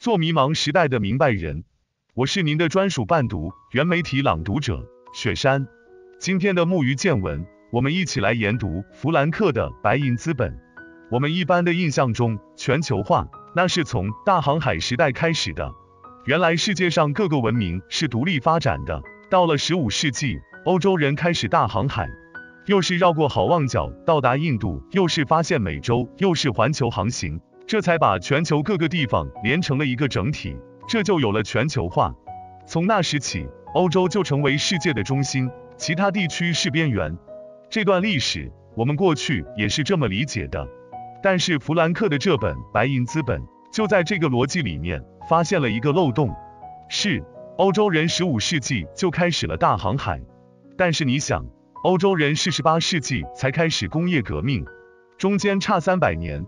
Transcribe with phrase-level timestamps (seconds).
[0.00, 1.62] 做迷茫时代的明白人。
[2.14, 5.68] 我是您的专属伴读，原媒体朗读者雪山。
[6.18, 10.52] 今天的木鱼见闻，我们一起来研读弗兰克的《白银资本》。
[11.10, 15.70] 我们一般的印象中，全球化那是从大航海时代开始的。
[16.24, 19.02] 原来世界上各个文明是独立发展的。
[19.30, 22.08] 到了十五世纪，欧洲人开始大航海。
[22.64, 30.56] 又是绕过好望角到达印度，又是发现美洲，又是环球航行，这才把全球各个地方连成了一个整体，
[30.88, 32.12] 这就有了全球化。
[32.66, 37.16] 从那时起，欧洲就成为世界的中心，其他地区是边缘。
[37.68, 40.66] 这段历史，我们过去也是这么理解的。
[41.22, 43.40] 但是弗兰克的这本《白银资本》
[43.72, 46.34] 就在这个逻辑里面发现了一个漏洞，
[46.88, 47.22] 是
[47.56, 50.20] 欧洲人十五世纪就开始了大航海，
[50.76, 51.46] 但是你想。
[51.84, 54.66] 欧洲人是十八世纪才开始工业革命，
[55.16, 56.44] 中间差三百年。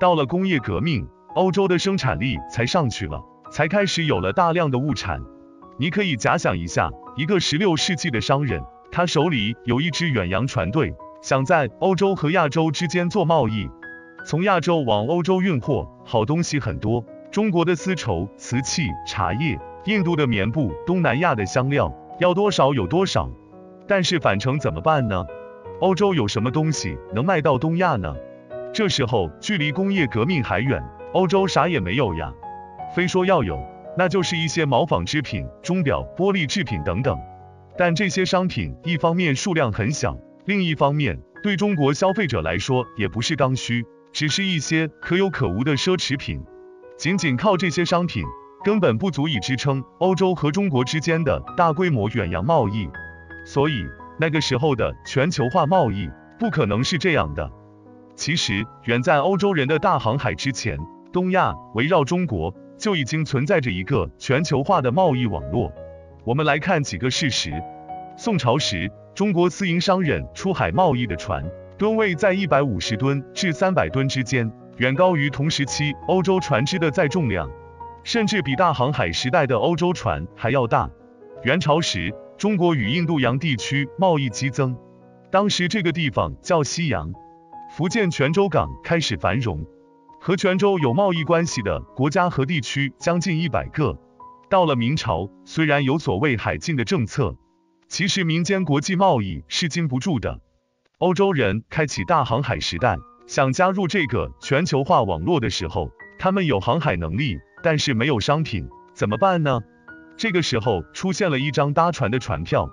[0.00, 5.20] 到了工业革命，欧洲的生产力才上去了，才开始有了大量的物产。
[5.78, 13.68] 你可以假想一下，一个十六世纪的商人，他手里有一支远洋船队，想在欧洲和亚洲之间做贸易，
[14.24, 23.30] 从亚洲往欧洲运货，好东西很多，中国的丝绸、瓷器、茶叶，印度的棉布，东南亚的香料，要多少有多少。
[23.86, 25.26] 但是返程怎么办呢？
[25.80, 28.16] 欧洲有什么东西能卖到东亚呢？
[28.72, 30.80] 这时候距离工业革命还远，
[31.12, 32.32] 欧洲啥也没有呀。
[32.94, 33.60] 非说要有，
[33.98, 37.18] 那就是一些毛纺织品、钟表、玻璃制品等等。
[37.76, 46.40] 但这些商品一方面数量很小，另一方面对中国消费者来说也不是刚需，只是一些可有可无的奢侈品。
[46.96, 48.24] 仅仅靠这些商品，
[48.64, 52.88] 根本不足以支撑欧洲和中国之间的大规模远洋贸易。
[53.44, 53.84] 所以
[54.18, 57.50] 那个时候的全球化贸易不可能是这样的。
[58.20, 60.78] 其实远在欧洲人的大航海之前，
[61.10, 65.72] 东亚围绕中国就已经存在着一个全球化的贸易网络。
[66.22, 67.50] 我们来看几个事实：
[68.18, 71.42] 宋朝时，中国私营商人出海贸易的船
[71.78, 77.48] 吨位在一百五十吨至三百吨之间，远高于同时期欧洲船只的载重量，
[78.04, 80.90] 甚至比大航海时代的欧洲船还要大。
[81.42, 84.76] 元朝时，中国与印度洋地区贸易激增，
[85.30, 87.14] 当时这个地方叫西洋。
[87.70, 89.64] 福建泉州港开始繁荣，
[90.20, 93.96] 和泉州有贸易关系的国家和地区将近一百个。
[94.48, 97.36] 到了明朝，虽然有所谓海禁的政策，
[97.86, 100.40] 其实民间国际贸易是禁不住的。
[100.98, 102.96] 欧洲人开启大航海时代，
[103.28, 109.60] 想加入这个全球化网络的时候，他们有航海能力，但是没有商品，怎么办呢？
[110.16, 112.68] 这个时候出现了一张搭船的船票，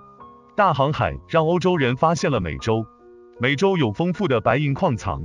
[0.56, 2.84] 大航海让欧洲人发现了美洲，
[3.40, 5.24] 美洲有丰富的白银矿藏，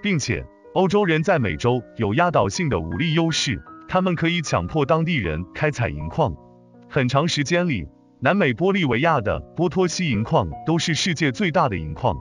[0.00, 6.36] 并且欧洲人在美洲有压倒性的武力优势，他们可以强迫当地人开采银矿。
[6.88, 7.88] 很长时间里，
[8.20, 12.16] 南美玻利维亚的波托西银矿都是世界最大的银矿。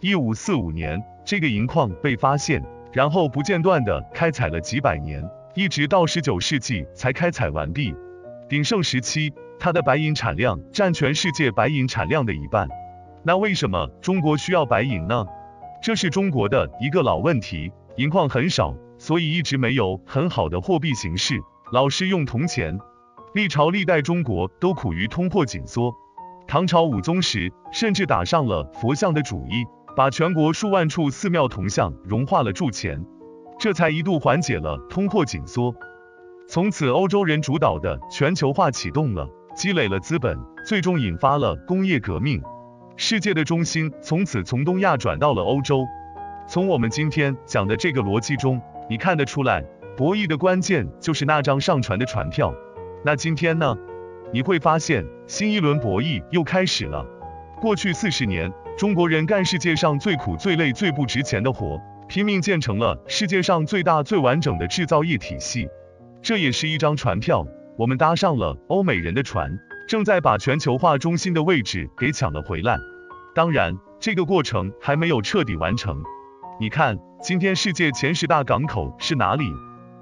[0.00, 5.22] 一五四五年，这个银矿被发现，然后不间断的开采了几百年，
[5.54, 7.94] 一直到十九世纪才开采完毕。
[8.48, 12.66] 鼎盛时期，它的白银产量占全世界白银产量的一半。
[13.24, 15.26] 那为什么中国需要白银呢？
[15.82, 21.40] 这是中国的一个老问题，银矿很少，所以一直没有很好的货币形式，
[21.72, 22.78] 老是用铜钱。
[23.34, 25.94] 历朝历代中国都苦于通货紧缩。
[26.46, 29.64] 唐朝武宗时，甚至打上了佛像的主意，
[29.94, 33.04] 把全国数万处寺庙铜像融化了铸钱，
[33.58, 35.74] 这才一度缓解了通货紧缩。
[36.48, 42.42] 从此，欧洲人主导的全球化启动了，积累了资本，最终引发了工业革命。
[43.00, 45.86] 世界的中心从此从东亚转到了欧洲。
[46.48, 48.60] 从我们今天讲的这个逻辑中，
[48.90, 49.62] 你看得出来，
[49.96, 52.52] 博弈的关键就是那张上船的船票。
[53.04, 53.76] 那今天呢？
[54.32, 57.06] 你会发现，新一轮博弈又开始了。
[57.60, 65.68] 过去四十年，中国人干世界上最苦、最累、最不值钱的活，拼命建成了世界上最大、最完整的制造业体系。
[66.20, 67.46] 这也是一张船票，
[67.76, 69.56] 我们搭上了欧美人的船，
[69.88, 72.76] 正在把全球化中心的位置给抢了回来。
[73.34, 76.02] 当然，这个过程还没有彻底完成。
[76.60, 79.50] 你看，今天世界前十大港口是哪里？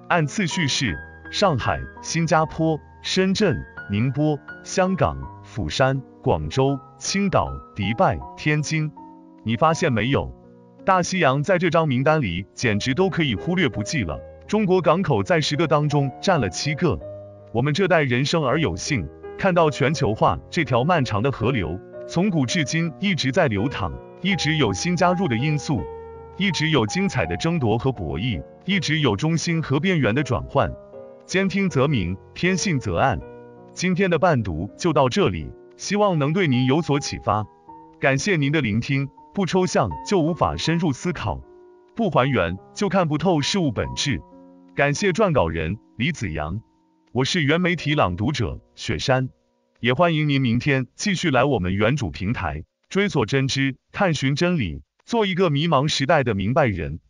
[0.08, 0.98] 按次序是
[1.30, 3.56] 上海、新加坡、深圳、
[3.88, 8.90] 宁波、香港、釜山、广州、青岛、迪拜、天津。
[9.44, 10.34] 你发现没有？
[10.84, 14.18] 大西洋在这张名单里简直都可以忽略不计了。
[14.48, 16.98] 中国港口在十个当中占了七个。
[17.52, 21.78] 我们这代人生而有幸，看到全球化这条漫长的河流，
[22.08, 23.92] 从古至今一直在流淌，
[24.22, 25.82] 一直有新加入的因素，
[26.36, 30.72] 一直有精彩的争夺和博弈，一直有中心和边缘的转换。
[31.26, 33.20] 兼听则明，偏信则暗。
[33.72, 37.44] 今天的伴读就到这里，希望能对您有所启发。
[38.00, 39.08] 感谢您的聆听。
[39.34, 41.42] 不抽象就无法深入思考，
[41.94, 44.22] 不还原就看不透事物本质。
[44.74, 46.62] 感谢撰稿人李子阳，
[47.16, 49.30] 我是原媒体朗读者雪山，
[49.80, 57.00] 也欢迎您明天继续来我们原主平台追索真知，探寻真理，做一个迷茫时代的明白人。